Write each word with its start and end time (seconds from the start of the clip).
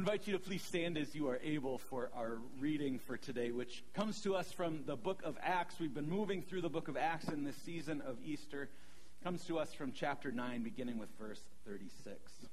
invite 0.00 0.26
you 0.26 0.32
to 0.32 0.38
please 0.38 0.62
stand 0.62 0.96
as 0.96 1.14
you 1.14 1.28
are 1.28 1.38
able 1.44 1.76
for 1.76 2.10
our 2.16 2.38
reading 2.58 2.98
for 2.98 3.18
today, 3.18 3.50
which 3.50 3.84
comes 3.92 4.22
to 4.22 4.34
us 4.34 4.50
from 4.50 4.82
the 4.86 4.96
book 4.96 5.20
of 5.26 5.36
Acts. 5.42 5.74
We've 5.78 5.92
been 5.92 6.08
moving 6.08 6.40
through 6.40 6.62
the 6.62 6.70
book 6.70 6.88
of 6.88 6.96
Acts 6.96 7.28
in 7.28 7.44
this 7.44 7.56
season 7.66 8.00
of 8.00 8.16
Easter. 8.24 8.62
It 8.62 9.24
comes 9.24 9.44
to 9.44 9.58
us 9.58 9.74
from 9.74 9.92
chapter 9.92 10.32
9, 10.32 10.62
beginning 10.62 10.96
with 10.96 11.10
verse 11.18 11.42
36. 11.66 12.16
It 12.16 12.48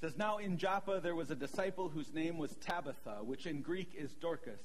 says, 0.00 0.16
Now 0.16 0.38
in 0.38 0.58
Joppa 0.58 1.00
there 1.02 1.16
was 1.16 1.32
a 1.32 1.34
disciple 1.34 1.88
whose 1.88 2.14
name 2.14 2.38
was 2.38 2.54
Tabitha, 2.60 3.18
which 3.24 3.46
in 3.46 3.62
Greek 3.62 3.90
is 3.98 4.14
Dorcas. 4.14 4.62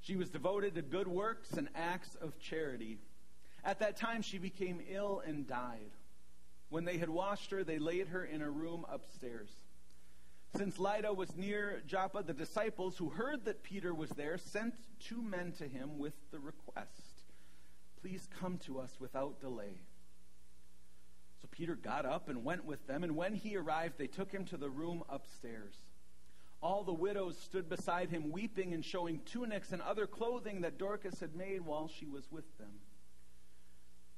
She 0.00 0.16
was 0.16 0.30
devoted 0.30 0.74
to 0.76 0.80
good 0.80 1.06
works 1.06 1.52
and 1.52 1.68
acts 1.74 2.16
of 2.22 2.38
charity. 2.38 2.96
At 3.62 3.80
that 3.80 3.98
time 3.98 4.22
she 4.22 4.38
became 4.38 4.80
ill 4.88 5.22
and 5.26 5.46
died. 5.46 5.90
When 6.70 6.86
they 6.86 6.96
had 6.96 7.10
washed 7.10 7.50
her, 7.50 7.62
they 7.62 7.78
laid 7.78 8.08
her 8.08 8.24
in 8.24 8.40
a 8.40 8.50
room 8.50 8.86
upstairs. 8.90 9.50
Since 10.56 10.78
Lydda 10.78 11.12
was 11.12 11.36
near 11.36 11.82
Joppa, 11.86 12.22
the 12.22 12.32
disciples 12.32 12.96
who 12.96 13.10
heard 13.10 13.44
that 13.44 13.62
Peter 13.62 13.92
was 13.92 14.08
there 14.10 14.38
sent 14.38 14.74
two 15.00 15.20
men 15.20 15.52
to 15.58 15.68
him 15.68 15.98
with 15.98 16.14
the 16.30 16.38
request 16.38 17.16
Please 18.00 18.28
come 18.38 18.58
to 18.58 18.78
us 18.78 18.92
without 19.00 19.40
delay. 19.40 19.80
So 21.42 21.48
Peter 21.50 21.74
got 21.74 22.06
up 22.06 22.28
and 22.28 22.44
went 22.44 22.64
with 22.64 22.86
them, 22.86 23.02
and 23.02 23.16
when 23.16 23.34
he 23.34 23.56
arrived, 23.56 23.98
they 23.98 24.06
took 24.06 24.30
him 24.30 24.44
to 24.46 24.56
the 24.56 24.70
room 24.70 25.02
upstairs. 25.08 25.74
All 26.62 26.84
the 26.84 26.92
widows 26.92 27.36
stood 27.36 27.68
beside 27.68 28.10
him, 28.10 28.30
weeping 28.30 28.72
and 28.74 28.84
showing 28.84 29.20
tunics 29.26 29.72
and 29.72 29.82
other 29.82 30.06
clothing 30.06 30.60
that 30.60 30.78
Dorcas 30.78 31.18
had 31.18 31.34
made 31.34 31.62
while 31.62 31.88
she 31.88 32.06
was 32.06 32.30
with 32.30 32.44
them. 32.58 32.78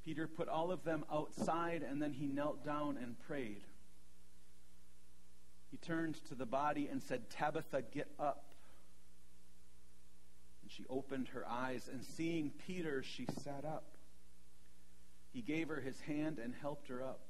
Peter 0.04 0.26
put 0.26 0.48
all 0.48 0.70
of 0.70 0.84
them 0.84 1.04
outside, 1.10 1.82
and 1.82 2.00
then 2.00 2.12
he 2.12 2.26
knelt 2.26 2.64
down 2.64 2.98
and 2.98 3.18
prayed. 3.20 3.62
He 5.70 5.76
turned 5.76 6.24
to 6.26 6.34
the 6.34 6.46
body 6.46 6.88
and 6.90 7.02
said, 7.02 7.28
Tabitha, 7.30 7.82
get 7.92 8.08
up. 8.18 8.44
And 10.62 10.70
she 10.70 10.84
opened 10.88 11.28
her 11.28 11.46
eyes, 11.48 11.88
and 11.90 12.04
seeing 12.04 12.50
Peter, 12.66 13.02
she 13.02 13.26
sat 13.42 13.64
up. 13.64 13.96
He 15.32 15.42
gave 15.42 15.68
her 15.68 15.80
his 15.80 16.00
hand 16.00 16.38
and 16.38 16.54
helped 16.54 16.88
her 16.88 17.02
up. 17.02 17.20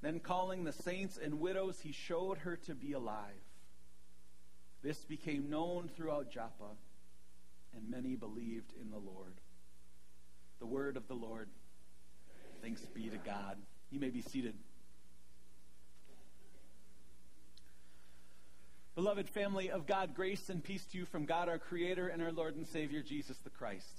Then, 0.00 0.20
calling 0.20 0.64
the 0.64 0.72
saints 0.72 1.18
and 1.22 1.40
widows, 1.40 1.80
he 1.80 1.92
showed 1.92 2.38
her 2.38 2.56
to 2.66 2.74
be 2.74 2.92
alive. 2.92 3.42
This 4.82 5.04
became 5.04 5.50
known 5.50 5.90
throughout 5.96 6.30
Joppa, 6.30 6.76
and 7.74 7.90
many 7.90 8.14
believed 8.14 8.72
in 8.80 8.90
the 8.90 8.98
Lord. 8.98 9.34
The 10.60 10.66
word 10.66 10.96
of 10.96 11.08
the 11.08 11.14
Lord. 11.14 11.48
Thanks 12.62 12.80
be 12.94 13.08
to 13.08 13.18
God. 13.18 13.56
You 13.90 14.00
may 14.00 14.10
be 14.10 14.22
seated. 14.22 14.54
Beloved 18.98 19.28
family 19.28 19.70
of 19.70 19.86
God, 19.86 20.12
grace 20.12 20.48
and 20.48 20.60
peace 20.60 20.84
to 20.86 20.98
you 20.98 21.06
from 21.06 21.24
God 21.24 21.48
our 21.48 21.60
Creator 21.60 22.08
and 22.08 22.20
our 22.20 22.32
Lord 22.32 22.56
and 22.56 22.66
Savior, 22.66 23.00
Jesus 23.00 23.36
the 23.44 23.50
Christ. 23.50 23.94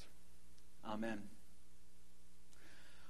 Amen. 0.86 1.22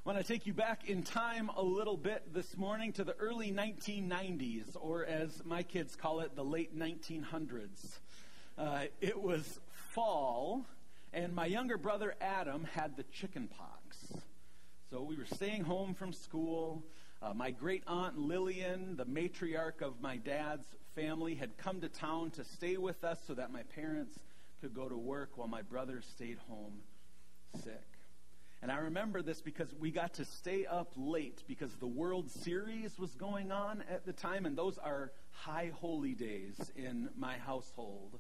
I 0.06 0.08
want 0.08 0.20
to 0.20 0.24
take 0.24 0.46
you 0.46 0.54
back 0.54 0.88
in 0.88 1.02
time 1.02 1.50
a 1.58 1.64
little 1.64 1.98
bit 1.98 2.32
this 2.32 2.56
morning 2.56 2.94
to 2.94 3.04
the 3.04 3.16
early 3.16 3.52
1990s, 3.52 4.78
or 4.80 5.04
as 5.04 5.44
my 5.44 5.64
kids 5.64 5.96
call 5.96 6.20
it, 6.20 6.36
the 6.36 6.44
late 6.44 6.78
1900s. 6.78 7.98
Uh, 8.56 8.82
it 9.02 9.20
was 9.20 9.60
fall, 9.72 10.68
and 11.12 11.34
my 11.34 11.48
younger 11.48 11.80
brother 11.80 12.14
Adam 12.22 12.66
had 12.66 12.98
the 12.98 13.04
chicken 13.12 13.48
pox. 13.58 14.14
So 14.92 15.02
we 15.02 15.16
were 15.16 15.26
staying 15.26 15.64
home 15.64 15.96
from 15.96 16.14
school. 16.14 16.84
Uh, 17.20 17.34
my 17.34 17.50
great 17.50 17.82
aunt 17.88 18.20
Lillian, 18.20 18.96
the 18.96 19.06
matriarch 19.06 19.82
of 19.82 20.00
my 20.02 20.18
dad's 20.18 20.68
family, 21.00 21.36
had 21.36 21.58
come 21.58 21.80
to 21.82 21.88
town 21.88 22.32
to 22.32 22.44
stay 22.44 22.76
with 22.76 23.04
us 23.04 23.20
so 23.26 23.34
that 23.34 23.52
my 23.52 23.64
parents 23.76 24.20
could 24.60 24.74
go 24.74 24.90
to 24.90 24.98
work 24.98 25.38
while 25.38 25.48
my 25.48 25.62
brother 25.62 26.02
stayed 26.02 26.38
home 26.50 26.74
sick. 27.64 27.84
And 28.62 28.70
I 28.70 28.80
remember 28.80 29.22
this 29.22 29.40
because 29.42 29.74
we 29.80 29.92
got 29.92 30.16
to 30.16 30.26
stay 30.26 30.66
up 30.66 30.92
late 30.98 31.44
because 31.48 31.74
the 31.78 31.88
World 31.88 32.30
Series 32.30 33.00
was 33.00 33.12
going 33.12 33.52
on 33.52 33.84
at 33.90 34.06
the 34.06 34.12
time, 34.12 34.46
and 34.46 34.58
those 34.58 34.78
are 34.78 35.12
high 35.32 35.72
holy 35.80 36.14
days 36.14 36.56
in 36.76 37.10
my 37.18 37.38
household. 37.38 38.20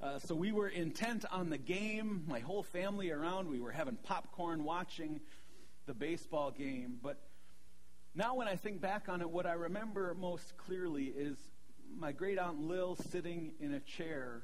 Uh, 0.00 0.18
so 0.18 0.34
we 0.34 0.52
were 0.52 0.68
intent 0.68 1.26
on 1.30 1.50
the 1.50 1.58
game, 1.58 2.24
my 2.26 2.40
whole 2.40 2.62
family 2.62 3.10
around. 3.10 3.48
We 3.48 3.60
were 3.60 3.72
having 3.72 3.96
popcorn, 3.96 4.64
watching 4.64 5.20
the 5.84 5.94
baseball 5.94 6.50
game. 6.50 6.98
But 7.02 7.18
now, 8.14 8.34
when 8.34 8.48
I 8.48 8.56
think 8.56 8.80
back 8.80 9.10
on 9.10 9.20
it, 9.20 9.28
what 9.28 9.44
I 9.44 9.52
remember 9.52 10.14
most 10.18 10.56
clearly 10.56 11.04
is 11.04 11.36
my 11.98 12.12
great 12.12 12.38
aunt 12.38 12.60
Lil 12.60 12.96
sitting 13.10 13.52
in 13.60 13.72
a 13.74 13.80
chair 13.80 14.42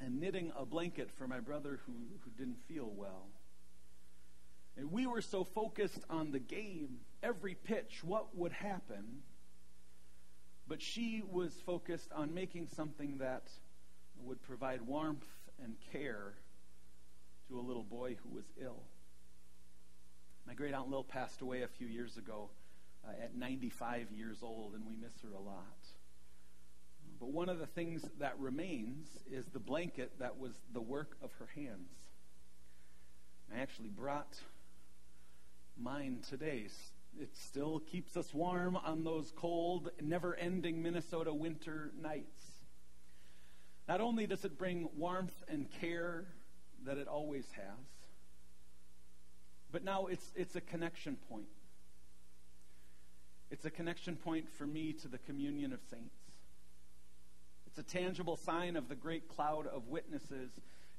and 0.00 0.20
knitting 0.20 0.52
a 0.56 0.64
blanket 0.64 1.10
for 1.18 1.26
my 1.26 1.40
brother 1.40 1.80
who, 1.86 1.92
who 2.24 2.30
didn't 2.38 2.58
feel 2.66 2.90
well. 2.94 3.26
And 4.76 4.90
we 4.90 5.06
were 5.06 5.20
so 5.20 5.44
focused 5.44 6.02
on 6.08 6.30
the 6.30 6.38
game, 6.38 7.00
every 7.22 7.54
pitch, 7.54 8.02
what 8.02 8.36
would 8.36 8.52
happen. 8.52 9.22
But 10.66 10.80
she 10.80 11.22
was 11.28 11.52
focused 11.66 12.10
on 12.12 12.32
making 12.32 12.68
something 12.76 13.18
that 13.18 13.42
would 14.22 14.40
provide 14.42 14.82
warmth 14.82 15.26
and 15.62 15.74
care 15.92 16.34
to 17.48 17.58
a 17.58 17.60
little 17.60 17.84
boy 17.84 18.16
who 18.22 18.34
was 18.34 18.44
ill. 18.62 18.82
My 20.46 20.54
great 20.54 20.72
aunt 20.72 20.88
Lil 20.88 21.04
passed 21.04 21.42
away 21.42 21.62
a 21.62 21.68
few 21.68 21.86
years 21.86 22.16
ago 22.16 22.48
uh, 23.06 23.10
at 23.22 23.36
95 23.36 24.12
years 24.12 24.38
old, 24.42 24.74
and 24.74 24.86
we 24.86 24.94
miss 24.96 25.12
her 25.22 25.32
a 25.36 25.40
lot. 25.40 25.66
But 27.20 27.32
one 27.32 27.50
of 27.50 27.58
the 27.58 27.66
things 27.66 28.02
that 28.18 28.38
remains 28.38 29.06
is 29.30 29.44
the 29.52 29.58
blanket 29.60 30.12
that 30.18 30.38
was 30.38 30.52
the 30.72 30.80
work 30.80 31.16
of 31.22 31.30
her 31.38 31.48
hands. 31.54 31.90
I 33.54 33.60
actually 33.60 33.90
brought 33.90 34.38
mine 35.76 36.20
today. 36.28 36.66
It 37.20 37.36
still 37.36 37.80
keeps 37.80 38.16
us 38.16 38.32
warm 38.32 38.76
on 38.76 39.04
those 39.04 39.32
cold, 39.36 39.90
never 40.00 40.34
ending 40.34 40.82
Minnesota 40.82 41.34
winter 41.34 41.90
nights. 42.00 42.42
Not 43.86 44.00
only 44.00 44.26
does 44.26 44.44
it 44.44 44.56
bring 44.56 44.88
warmth 44.96 45.34
and 45.48 45.66
care 45.80 46.24
that 46.86 46.96
it 46.96 47.08
always 47.08 47.44
has, 47.52 47.86
but 49.72 49.84
now 49.84 50.06
it's, 50.06 50.32
it's 50.36 50.56
a 50.56 50.60
connection 50.60 51.16
point. 51.28 51.48
It's 53.50 53.64
a 53.64 53.70
connection 53.70 54.16
point 54.16 54.48
for 54.56 54.66
me 54.66 54.92
to 54.94 55.08
the 55.08 55.18
communion 55.18 55.72
of 55.72 55.80
saints. 55.90 56.19
A 57.80 57.82
tangible 57.82 58.36
sign 58.36 58.76
of 58.76 58.90
the 58.90 58.94
great 58.94 59.26
cloud 59.26 59.66
of 59.66 59.88
witnesses 59.88 60.50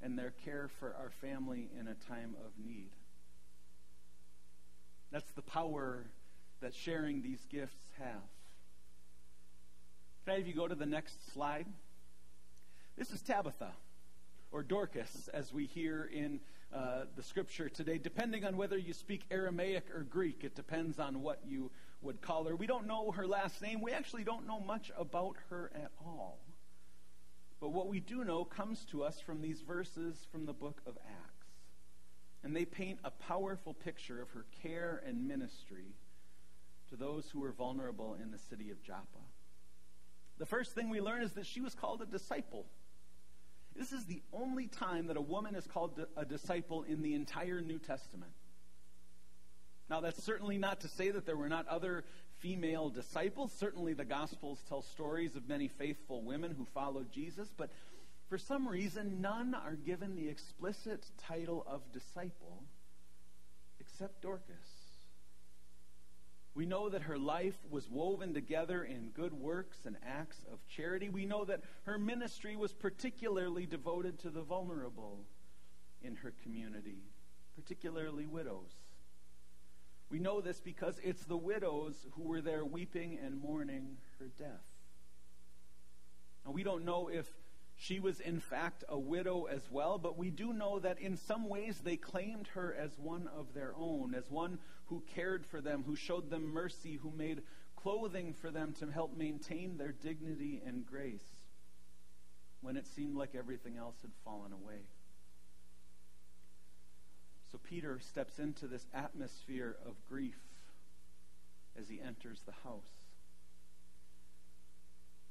and 0.01 0.17
their 0.17 0.33
care 0.43 0.67
for 0.79 0.95
our 0.95 1.11
family 1.21 1.69
in 1.79 1.87
a 1.87 1.93
time 2.09 2.35
of 2.43 2.51
need. 2.65 2.89
That's 5.11 5.29
the 5.33 5.43
power 5.43 6.07
that 6.59 6.73
sharing 6.73 7.21
these 7.21 7.45
gifts 7.51 7.85
have. 7.99 8.23
Can 10.25 10.33
I 10.33 10.37
have 10.37 10.47
you 10.47 10.55
go 10.55 10.67
to 10.67 10.73
the 10.73 10.87
next 10.87 11.31
slide? 11.31 11.67
This 12.97 13.11
is 13.11 13.21
Tabitha, 13.21 13.73
or 14.51 14.63
Dorcas, 14.63 15.29
as 15.35 15.53
we 15.53 15.67
hear 15.67 16.09
in 16.11 16.39
uh, 16.73 17.03
the 17.15 17.21
scripture 17.21 17.69
today, 17.69 17.99
depending 17.99 18.43
on 18.43 18.57
whether 18.57 18.77
you 18.79 18.93
speak 18.93 19.21
Aramaic 19.29 19.83
or 19.93 20.01
Greek. 20.01 20.43
It 20.43 20.55
depends 20.55 20.97
on 20.97 21.21
what 21.21 21.41
you 21.45 21.69
would 22.01 22.21
call 22.21 22.45
her. 22.45 22.55
We 22.55 22.65
don't 22.65 22.87
know 22.87 23.11
her 23.11 23.27
last 23.27 23.61
name. 23.61 23.81
We 23.81 23.91
actually 23.91 24.23
don't 24.23 24.47
know 24.47 24.59
much 24.59 24.91
about 24.97 25.35
her 25.51 25.71
at 25.75 25.91
all. 26.03 26.39
But 27.61 27.69
what 27.69 27.87
we 27.87 27.99
do 27.99 28.23
know 28.23 28.43
comes 28.43 28.83
to 28.85 29.03
us 29.03 29.19
from 29.19 29.41
these 29.41 29.61
verses 29.61 30.17
from 30.31 30.47
the 30.47 30.53
book 30.53 30.81
of 30.87 30.97
Acts. 31.07 31.47
And 32.43 32.55
they 32.55 32.65
paint 32.65 32.99
a 33.03 33.11
powerful 33.11 33.75
picture 33.75 34.19
of 34.19 34.31
her 34.31 34.47
care 34.63 35.01
and 35.05 35.27
ministry 35.27 35.93
to 36.89 36.95
those 36.95 37.29
who 37.29 37.39
were 37.39 37.51
vulnerable 37.51 38.17
in 38.21 38.31
the 38.31 38.39
city 38.49 38.71
of 38.71 38.81
Joppa. 38.81 39.05
The 40.39 40.47
first 40.47 40.73
thing 40.73 40.89
we 40.89 41.01
learn 41.01 41.21
is 41.21 41.33
that 41.33 41.45
she 41.45 41.61
was 41.61 41.75
called 41.75 42.01
a 42.01 42.05
disciple. 42.07 42.65
This 43.75 43.91
is 43.91 44.05
the 44.05 44.23
only 44.33 44.65
time 44.65 45.05
that 45.07 45.15
a 45.15 45.21
woman 45.21 45.53
is 45.53 45.67
called 45.67 46.03
a 46.17 46.25
disciple 46.25 46.81
in 46.81 47.03
the 47.03 47.13
entire 47.13 47.61
New 47.61 47.77
Testament. 47.77 48.31
Now, 49.87 50.01
that's 50.01 50.23
certainly 50.23 50.57
not 50.57 50.81
to 50.81 50.87
say 50.87 51.11
that 51.11 51.27
there 51.27 51.37
were 51.37 51.49
not 51.49 51.67
other 51.67 52.05
female 52.41 52.89
disciples. 52.89 53.53
Certainly, 53.57 53.93
the 53.93 54.05
Gospels 54.05 54.59
tell 54.67 54.81
stories 54.81 55.35
of 55.35 55.47
many 55.47 55.67
faithful 55.67 56.21
women 56.21 56.51
who 56.51 56.65
followed 56.73 57.11
Jesus, 57.11 57.47
but 57.55 57.69
for 58.29 58.37
some 58.37 58.67
reason, 58.67 59.21
none 59.21 59.53
are 59.53 59.75
given 59.75 60.15
the 60.15 60.27
explicit 60.27 61.05
title 61.27 61.65
of 61.67 61.81
disciple 61.91 62.63
except 63.79 64.21
Dorcas. 64.21 64.81
We 66.53 66.65
know 66.65 66.89
that 66.89 67.03
her 67.03 67.17
life 67.17 67.57
was 67.69 67.89
woven 67.89 68.33
together 68.33 68.83
in 68.83 69.11
good 69.15 69.33
works 69.33 69.77
and 69.85 69.95
acts 70.05 70.37
of 70.51 70.59
charity. 70.67 71.09
We 71.09 71.25
know 71.25 71.45
that 71.45 71.61
her 71.83 71.97
ministry 71.97 72.55
was 72.57 72.73
particularly 72.73 73.65
devoted 73.65 74.19
to 74.19 74.29
the 74.29 74.41
vulnerable 74.41 75.25
in 76.01 76.15
her 76.17 76.33
community, 76.43 77.03
particularly 77.55 78.25
widows. 78.25 78.71
We 80.11 80.19
know 80.19 80.41
this 80.41 80.59
because 80.59 80.99
it's 81.01 81.23
the 81.23 81.37
widows 81.37 81.95
who 82.11 82.23
were 82.23 82.41
there 82.41 82.65
weeping 82.65 83.17
and 83.23 83.41
mourning 83.41 83.95
her 84.19 84.27
death. 84.37 84.67
Now, 86.45 86.51
we 86.51 86.63
don't 86.63 86.83
know 86.83 87.07
if 87.07 87.25
she 87.77 87.99
was 88.01 88.19
in 88.19 88.41
fact 88.41 88.83
a 88.89 88.99
widow 88.99 89.45
as 89.45 89.61
well, 89.71 89.97
but 89.97 90.17
we 90.17 90.29
do 90.29 90.51
know 90.51 90.79
that 90.79 90.99
in 90.99 91.15
some 91.15 91.47
ways 91.47 91.79
they 91.81 91.95
claimed 91.95 92.47
her 92.49 92.75
as 92.77 92.91
one 92.99 93.29
of 93.35 93.53
their 93.53 93.73
own, 93.77 94.13
as 94.13 94.29
one 94.29 94.59
who 94.87 95.01
cared 95.15 95.45
for 95.45 95.61
them, 95.61 95.83
who 95.87 95.95
showed 95.95 96.29
them 96.29 96.53
mercy, 96.53 96.99
who 97.01 97.11
made 97.11 97.41
clothing 97.77 98.33
for 98.33 98.51
them 98.51 98.73
to 98.79 98.91
help 98.91 99.17
maintain 99.17 99.77
their 99.77 99.93
dignity 99.93 100.61
and 100.65 100.85
grace 100.85 101.23
when 102.59 102.75
it 102.75 102.85
seemed 102.85 103.15
like 103.15 103.33
everything 103.33 103.77
else 103.77 103.95
had 104.01 104.11
fallen 104.25 104.51
away. 104.51 104.81
Peter 107.71 107.99
steps 108.01 108.37
into 108.37 108.67
this 108.67 108.85
atmosphere 108.93 109.77
of 109.85 109.93
grief 110.09 110.35
as 111.79 111.87
he 111.87 112.01
enters 112.05 112.41
the 112.45 112.51
house. 112.65 112.83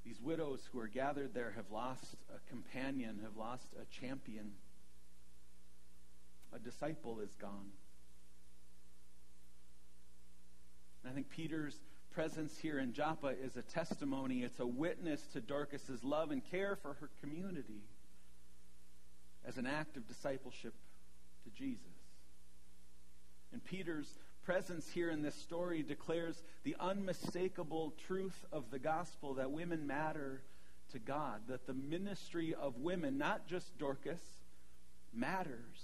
These 0.06 0.19
widows 0.22 0.60
who 0.72 0.81
are 0.81 0.88
gathered 0.88 1.34
there 1.34 1.52
have 1.54 1.70
lost 1.70 2.16
a 2.34 2.48
companion, 2.48 3.20
have 3.22 3.37
lost 3.37 3.66
a 3.78 3.84
champion. 4.00 4.52
A 6.54 6.58
disciple 6.58 7.20
is 7.20 7.28
gone. 7.38 7.72
And 11.02 11.12
I 11.12 11.14
think 11.14 11.28
Peter's 11.28 11.78
presence 12.10 12.56
here 12.56 12.78
in 12.78 12.94
Joppa 12.94 13.34
is 13.44 13.58
a 13.58 13.62
testimony, 13.62 14.44
it's 14.44 14.60
a 14.60 14.66
witness 14.66 15.20
to 15.34 15.43
Dorcas's 15.43 16.02
love 16.02 16.31
and 16.31 16.43
care 16.50 16.78
for 16.81 16.94
her 16.94 17.10
community 17.20 17.82
as 19.46 19.58
an 19.58 19.66
act 19.66 19.98
of 19.98 20.08
discipleship 20.08 20.72
to 21.44 21.50
Jesus. 21.50 22.00
And 23.52 23.64
Peter's 23.64 24.08
presence 24.44 24.88
here 24.93 25.11
in 25.11 25.23
this 25.23 25.35
story 25.35 25.82
declares 25.82 26.43
the 26.64 26.76
unmistakable 26.81 27.93
truth 28.06 28.44
of 28.52 28.70
the 28.70 28.79
gospel 28.79 29.35
that 29.35 29.50
women 29.50 29.87
matter 29.87 30.43
to 30.93 30.99
God, 30.99 31.41
that 31.49 31.67
the 31.67 31.75
ministry 31.75 32.55
of 32.55 32.76
women, 32.79 33.19
not 33.19 33.47
just 33.47 33.79
Dorcas, 33.79 34.20
matters 35.12 35.82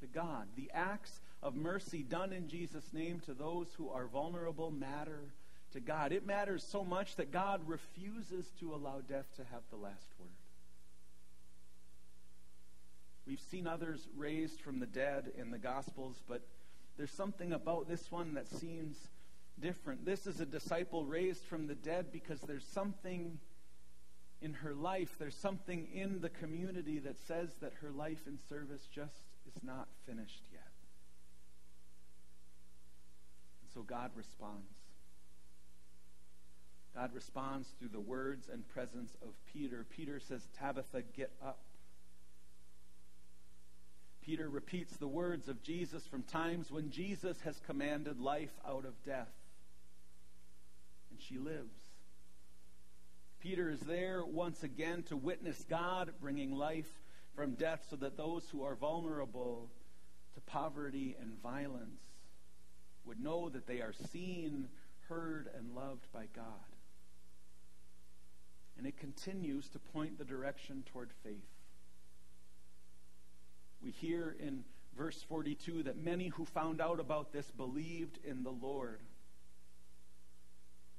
to 0.00 0.06
God. 0.06 0.46
The 0.56 0.70
acts 0.72 1.20
of 1.42 1.54
mercy 1.54 2.02
done 2.02 2.32
in 2.32 2.48
Jesus' 2.48 2.92
name 2.92 3.20
to 3.20 3.34
those 3.34 3.66
who 3.76 3.90
are 3.90 4.06
vulnerable 4.06 4.70
matter 4.70 5.32
to 5.72 5.80
God. 5.80 6.12
It 6.12 6.26
matters 6.26 6.64
so 6.64 6.84
much 6.84 7.16
that 7.16 7.32
God 7.32 7.60
refuses 7.66 8.46
to 8.60 8.74
allow 8.74 9.00
death 9.00 9.26
to 9.36 9.44
have 9.44 9.62
the 9.70 9.76
last 9.76 10.12
word. 10.18 10.28
We've 13.26 13.40
seen 13.40 13.66
others 13.66 14.08
raised 14.16 14.60
from 14.60 14.80
the 14.80 14.86
dead 14.86 15.32
in 15.38 15.50
the 15.50 15.58
Gospels, 15.58 16.20
but 16.28 16.42
there's 16.96 17.12
something 17.12 17.52
about 17.52 17.88
this 17.88 18.10
one 18.10 18.34
that 18.34 18.48
seems 18.48 18.96
different. 19.60 20.04
This 20.04 20.26
is 20.26 20.40
a 20.40 20.46
disciple 20.46 21.04
raised 21.04 21.44
from 21.44 21.66
the 21.66 21.74
dead 21.74 22.06
because 22.12 22.40
there's 22.40 22.66
something 22.66 23.38
in 24.40 24.54
her 24.54 24.74
life, 24.74 25.16
there's 25.18 25.36
something 25.36 25.86
in 25.94 26.20
the 26.20 26.28
community 26.28 26.98
that 26.98 27.16
says 27.28 27.50
that 27.60 27.72
her 27.80 27.92
life 27.92 28.26
in 28.26 28.38
service 28.48 28.88
just 28.92 29.22
is 29.46 29.62
not 29.62 29.86
finished 30.04 30.42
yet. 30.52 30.62
And 33.62 33.70
so 33.72 33.82
God 33.82 34.10
responds. 34.16 34.66
God 36.94 37.14
responds 37.14 37.68
through 37.78 37.88
the 37.88 38.00
words 38.00 38.48
and 38.52 38.68
presence 38.68 39.12
of 39.22 39.28
Peter. 39.52 39.86
Peter 39.88 40.18
says, 40.20 40.46
Tabitha, 40.58 41.02
get 41.16 41.30
up. 41.42 41.60
Peter 44.22 44.48
repeats 44.48 44.96
the 44.96 45.08
words 45.08 45.48
of 45.48 45.62
Jesus 45.62 46.06
from 46.06 46.22
times 46.22 46.70
when 46.70 46.90
Jesus 46.90 47.36
has 47.44 47.58
commanded 47.66 48.20
life 48.20 48.52
out 48.66 48.84
of 48.84 49.02
death. 49.04 49.32
And 51.10 51.20
she 51.20 51.38
lives. 51.38 51.74
Peter 53.40 53.68
is 53.68 53.80
there 53.80 54.24
once 54.24 54.62
again 54.62 55.02
to 55.04 55.16
witness 55.16 55.64
God 55.68 56.12
bringing 56.20 56.52
life 56.52 56.90
from 57.34 57.54
death 57.54 57.84
so 57.90 57.96
that 57.96 58.16
those 58.16 58.44
who 58.52 58.62
are 58.62 58.76
vulnerable 58.76 59.68
to 60.34 60.40
poverty 60.42 61.16
and 61.20 61.42
violence 61.42 62.00
would 63.04 63.18
know 63.18 63.48
that 63.48 63.66
they 63.66 63.80
are 63.80 63.94
seen, 64.12 64.68
heard, 65.08 65.48
and 65.58 65.74
loved 65.74 66.06
by 66.12 66.26
God. 66.34 66.44
And 68.78 68.86
it 68.86 68.96
continues 68.96 69.68
to 69.70 69.80
point 69.80 70.18
the 70.18 70.24
direction 70.24 70.84
toward 70.92 71.10
faith. 71.24 71.34
We 73.82 73.90
hear 73.90 74.36
in 74.38 74.64
verse 74.96 75.20
42 75.28 75.84
that 75.84 75.96
many 75.96 76.28
who 76.28 76.44
found 76.44 76.80
out 76.80 77.00
about 77.00 77.32
this 77.32 77.50
believed 77.50 78.18
in 78.24 78.44
the 78.44 78.50
Lord. 78.50 79.00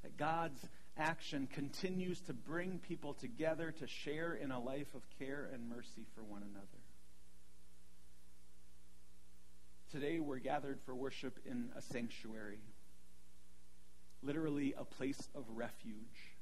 That 0.03 0.17
God's 0.17 0.59
action 0.97 1.47
continues 1.51 2.19
to 2.21 2.33
bring 2.33 2.79
people 2.79 3.13
together 3.13 3.71
to 3.79 3.87
share 3.87 4.33
in 4.33 4.51
a 4.51 4.59
life 4.59 4.93
of 4.95 5.01
care 5.17 5.49
and 5.53 5.69
mercy 5.69 6.05
for 6.13 6.23
one 6.23 6.43
another. 6.43 6.67
Today 9.91 10.19
we're 10.19 10.39
gathered 10.39 10.79
for 10.85 10.95
worship 10.95 11.39
in 11.45 11.69
a 11.77 11.81
sanctuary, 11.81 12.59
literally 14.21 14.73
a 14.77 14.83
place 14.83 15.29
of 15.35 15.45
refuge 15.49 16.32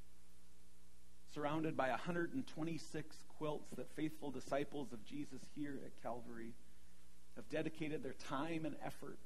surrounded 1.34 1.78
by 1.78 1.90
126 1.90 3.16
quilts 3.38 3.70
that 3.76 3.90
faithful 3.96 4.32
disciples 4.32 4.92
of 4.92 5.04
Jesus 5.06 5.42
here 5.56 5.80
at 5.86 6.04
Calvary 6.04 6.54
have 7.36 7.50
dedicated 7.50 8.04
their 8.04 8.16
time 8.28 8.66
and 8.66 8.76
effort 8.86 9.18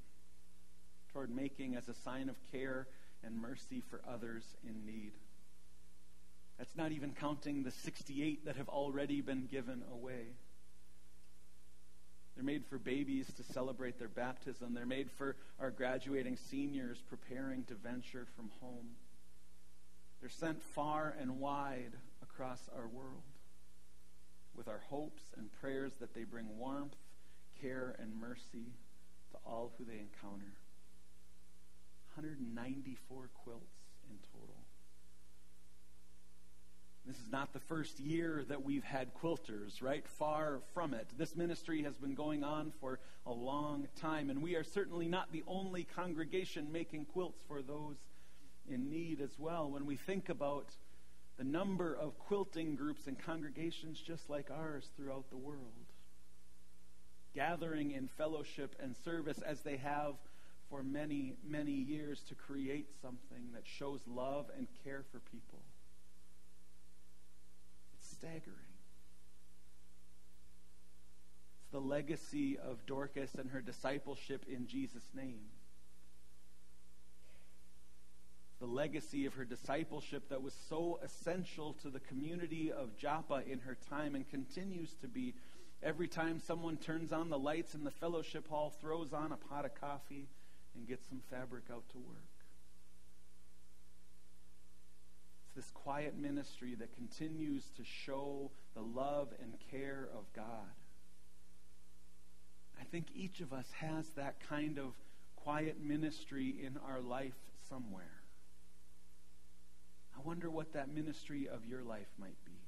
toward 1.13 1.29
making 1.29 1.75
as 1.75 1.87
a 1.87 1.93
sign 2.03 2.29
of 2.29 2.35
care 2.51 2.87
and 3.23 3.39
mercy 3.39 3.81
for 3.89 4.01
others 4.07 4.43
in 4.67 4.85
need. 4.85 5.11
That's 6.57 6.75
not 6.75 6.91
even 6.91 7.11
counting 7.19 7.63
the 7.63 7.71
68 7.71 8.45
that 8.45 8.55
have 8.55 8.69
already 8.69 9.21
been 9.21 9.47
given 9.51 9.81
away. 9.91 10.27
They're 12.35 12.43
made 12.43 12.65
for 12.65 12.77
babies 12.77 13.27
to 13.37 13.53
celebrate 13.53 13.97
their 13.97 14.09
baptism. 14.09 14.73
They're 14.73 14.85
made 14.85 15.09
for 15.17 15.35
our 15.59 15.71
graduating 15.71 16.37
seniors 16.49 17.01
preparing 17.09 17.63
to 17.65 17.75
venture 17.75 18.27
from 18.35 18.51
home. 18.61 18.89
They're 20.19 20.29
sent 20.29 20.62
far 20.62 21.15
and 21.19 21.39
wide 21.39 21.94
across 22.21 22.69
our 22.75 22.88
world 22.88 23.23
with 24.56 24.67
our 24.67 24.81
hopes 24.89 25.23
and 25.38 25.51
prayers 25.62 25.94
that 26.00 26.13
they 26.13 26.23
bring 26.23 26.57
warmth, 26.57 26.95
care, 27.62 27.95
and 28.00 28.15
mercy 28.15 28.73
to 29.31 29.38
all 29.45 29.71
who 29.77 29.85
they 29.85 30.00
encounter. 30.00 30.53
194 32.15 33.29
quilts 33.44 33.75
in 34.09 34.17
total. 34.31 34.56
This 37.06 37.17
is 37.17 37.31
not 37.31 37.53
the 37.53 37.59
first 37.59 38.00
year 38.00 38.44
that 38.47 38.63
we've 38.63 38.84
had 38.84 39.13
quilters, 39.13 39.81
right? 39.81 40.07
Far 40.07 40.62
from 40.74 40.95
it. 40.95 41.07
This 41.17 41.36
ministry 41.36 41.84
has 41.84 41.95
been 41.98 42.15
going 42.15 42.43
on 42.43 42.72
for 42.79 43.00
a 43.27 43.31
long 43.31 43.88
time, 44.01 44.31
and 44.31 44.41
we 44.41 44.55
are 44.55 44.63
certainly 44.63 45.07
not 45.07 45.31
the 45.31 45.43
only 45.45 45.84
congregation 45.84 46.72
making 46.72 47.05
quilts 47.05 47.39
for 47.48 47.62
those 47.62 47.98
in 48.69 48.89
need 48.89 49.22
as 49.22 49.38
well. 49.38 49.69
When 49.69 49.86
we 49.86 49.95
think 49.95 50.29
about 50.29 50.67
the 51.38 51.43
number 51.43 51.95
of 51.95 52.17
quilting 52.19 52.75
groups 52.75 53.07
and 53.07 53.17
congregations 53.19 54.00
just 54.00 54.29
like 54.29 54.50
ours 54.51 54.88
throughout 54.95 55.29
the 55.29 55.38
world, 55.38 55.74
gathering 57.34 57.91
in 57.91 58.07
fellowship 58.17 58.75
and 58.81 58.95
service 59.03 59.39
as 59.45 59.62
they 59.62 59.77
have 59.77 60.15
for 60.69 60.81
many, 60.81 61.34
many 61.45 61.74
years 61.74 62.22
to 62.29 62.36
create 62.36 62.88
something 63.01 63.51
that 63.53 63.63
shows 63.65 64.00
love 64.07 64.50
and 64.57 64.67
care 64.84 65.03
for 65.12 65.19
people. 65.19 65.60
It's 67.93 68.10
staggering. 68.12 68.55
It's 71.60 71.72
the 71.72 71.81
legacy 71.81 72.57
of 72.57 72.86
Dorcas 72.86 73.36
and 73.36 73.50
her 73.51 73.62
discipleship 73.62 74.45
in 74.48 74.67
Jesus' 74.67 75.10
name 75.13 75.41
the 78.59 78.65
legacy 78.65 79.25
of 79.25 79.33
her 79.33 79.45
discipleship 79.45 80.29
that 80.29 80.41
was 80.41 80.53
so 80.69 81.00
essential 81.03 81.74
to 81.81 81.89
the 81.89 82.00
community 82.00 82.71
of 82.71 82.97
Joppa 82.97 83.43
in 83.50 83.59
her 83.59 83.77
time 83.89 84.15
and 84.15 84.27
continues 84.29 84.93
to 85.01 85.07
be. 85.07 85.33
Every 85.83 86.07
time 86.07 86.39
someone 86.39 86.77
turns 86.77 87.12
on 87.12 87.29
the 87.29 87.38
lights 87.38 87.75
in 87.75 87.83
the 87.83 87.91
fellowship 87.91 88.47
hall, 88.47 88.74
throws 88.81 89.13
on 89.13 89.31
a 89.31 89.38
pot 89.38 89.65
of 89.65 89.75
coffee, 89.75 90.27
and 90.75 90.88
gets 90.88 91.07
some 91.07 91.21
fabric 91.29 91.65
out 91.71 91.88
to 91.89 91.97
work. 91.97 92.17
It's 95.45 95.55
this 95.55 95.71
quiet 95.71 96.17
ministry 96.17 96.75
that 96.75 96.95
continues 96.95 97.63
to 97.77 97.83
show 97.83 98.51
the 98.74 98.81
love 98.81 99.29
and 99.41 99.53
care 99.71 100.09
of 100.17 100.25
God. 100.33 100.74
I 102.79 102.83
think 102.83 103.07
each 103.15 103.41
of 103.41 103.53
us 103.53 103.67
has 103.79 104.07
that 104.15 104.35
kind 104.50 104.77
of 104.79 104.93
quiet 105.35 105.81
ministry 105.81 106.55
in 106.62 106.77
our 106.88 107.00
life 107.00 107.35
somewhere. 107.69 108.25
I 110.17 110.22
wonder 110.24 110.50
what 110.50 110.74
that 110.74 110.93
ministry 110.93 111.48
of 111.48 111.65
your 111.65 111.84
life 111.84 112.07
might 112.17 112.43
be. 112.45 112.60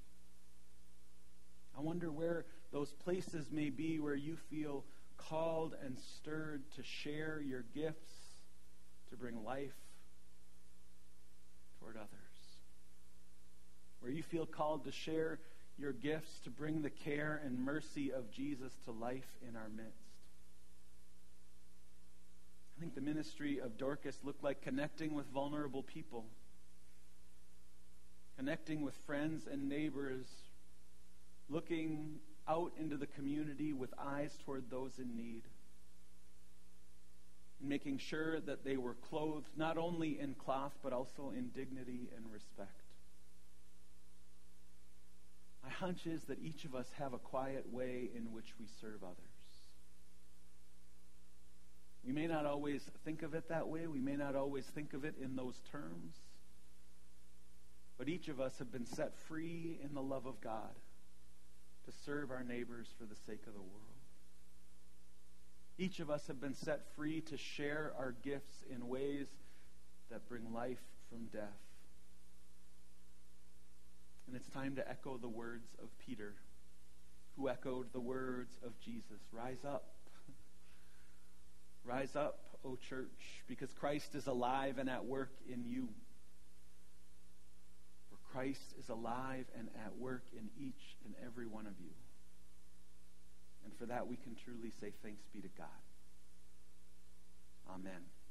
I 1.77 1.81
wonder 1.81 2.11
where 2.11 2.45
those 2.71 2.91
places 2.91 3.51
may 3.51 3.69
be 3.69 3.99
where 3.99 4.15
you 4.15 4.37
feel 4.49 4.83
called 5.17 5.75
and 5.83 5.97
stirred 6.17 6.63
to 6.75 6.83
share 6.83 7.41
your 7.41 7.63
gifts, 7.73 8.13
to 9.09 9.15
bring 9.15 9.43
life 9.43 9.75
toward 11.79 11.95
others. 11.95 12.09
Where 13.99 14.11
you 14.11 14.23
feel 14.23 14.45
called 14.45 14.85
to 14.85 14.91
share 14.91 15.39
your 15.77 15.93
gifts 15.93 16.39
to 16.43 16.49
bring 16.49 16.81
the 16.81 16.89
care 16.89 17.39
and 17.45 17.59
mercy 17.59 18.11
of 18.11 18.31
Jesus 18.31 18.73
to 18.85 18.91
life 18.91 19.27
in 19.47 19.55
our 19.55 19.69
midst. 19.69 19.93
I 22.75 22.79
think 22.79 22.95
the 22.95 23.01
ministry 23.01 23.59
of 23.59 23.77
Dorcas 23.77 24.17
looked 24.23 24.43
like 24.43 24.61
connecting 24.61 25.13
with 25.13 25.25
vulnerable 25.27 25.83
people, 25.83 26.25
connecting 28.37 28.81
with 28.81 28.93
friends 29.05 29.47
and 29.51 29.67
neighbors, 29.67 30.25
looking 31.49 32.19
out 32.47 32.71
into 32.79 32.95
the 32.95 33.07
community 33.07 33.73
with 33.73 33.89
eyes 33.99 34.31
toward 34.45 34.69
those 34.69 34.91
in 34.99 35.15
need, 35.15 35.43
and 37.59 37.67
making 37.67 37.97
sure 37.97 38.39
that 38.41 38.63
they 38.63 38.77
were 38.77 38.93
clothed 39.09 39.49
not 39.57 39.77
only 39.77 40.19
in 40.19 40.35
cloth 40.35 40.73
but 40.83 40.93
also 40.93 41.33
in 41.35 41.49
dignity 41.49 42.09
and 42.15 42.31
respect. 42.31 42.71
My 45.63 45.69
hunch 45.71 46.05
is 46.05 46.21
that 46.27 46.39
each 46.41 46.63
of 46.63 46.75
us 46.75 46.85
have 46.97 47.13
a 47.13 47.17
quiet 47.17 47.73
way 47.73 48.09
in 48.15 48.31
which 48.31 48.53
we 48.59 48.67
serve 48.79 49.03
others. 49.03 49.17
We 52.05 52.13
may 52.13 52.27
not 52.27 52.45
always 52.45 52.81
think 53.03 53.21
of 53.21 53.33
it 53.33 53.49
that 53.49 53.67
way. 53.67 53.85
We 53.87 53.99
may 53.99 54.15
not 54.15 54.35
always 54.35 54.63
think 54.73 54.93
of 54.93 55.03
it 55.03 55.15
in 55.21 55.35
those 55.35 55.59
terms. 55.71 56.13
But 57.97 58.09
each 58.09 58.27
of 58.27 58.39
us 58.39 58.57
have 58.59 58.71
been 58.71 58.85
set 58.85 59.17
free 59.27 59.79
in 59.83 59.93
the 59.93 60.01
love 60.01 60.25
of 60.25 60.39
God 60.41 60.75
to 61.85 61.91
serve 62.05 62.31
our 62.31 62.43
neighbors 62.43 62.87
for 62.97 63.05
the 63.05 63.15
sake 63.15 63.47
of 63.47 63.53
the 63.53 63.61
world. 63.61 63.87
Each 65.79 65.99
of 65.99 66.09
us 66.09 66.25
have 66.27 66.41
been 66.41 66.55
set 66.55 66.81
free 66.95 67.21
to 67.21 67.37
share 67.37 67.93
our 67.97 68.13
gifts 68.23 68.63
in 68.69 68.87
ways 68.87 69.27
that 70.09 70.27
bring 70.27 70.53
life 70.53 70.81
from 71.09 71.25
death. 71.27 71.43
And 74.27 74.35
it's 74.35 74.49
time 74.49 74.75
to 74.75 74.89
echo 74.89 75.17
the 75.17 75.29
words 75.29 75.69
of 75.81 75.87
Peter, 76.05 76.33
who 77.37 77.47
echoed 77.47 77.93
the 77.93 77.99
words 77.99 78.57
of 78.65 78.77
Jesus 78.79 79.21
Rise 79.31 79.63
up. 79.65 79.85
Rise 81.85 82.15
up, 82.15 82.39
O 82.65 82.75
church, 82.89 83.43
because 83.47 83.71
Christ 83.73 84.15
is 84.15 84.27
alive 84.27 84.79
and 84.79 84.89
at 84.89 85.05
work 85.05 85.31
in 85.47 85.63
you. 85.63 85.87
Christ 88.31 88.73
is 88.79 88.89
alive 88.89 89.45
and 89.57 89.69
at 89.85 89.97
work 89.97 90.23
in 90.33 90.49
each 90.59 90.95
and 91.05 91.15
every 91.25 91.47
one 91.47 91.65
of 91.65 91.73
you. 91.79 91.91
And 93.63 93.73
for 93.77 93.85
that 93.85 94.07
we 94.07 94.15
can 94.17 94.35
truly 94.35 94.71
say 94.79 94.91
thanks 95.03 95.23
be 95.33 95.41
to 95.41 95.49
God. 95.57 95.67
Amen. 97.69 98.16